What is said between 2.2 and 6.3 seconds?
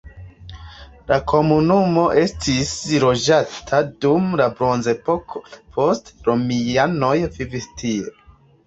estis loĝata dum la bronzepoko, poste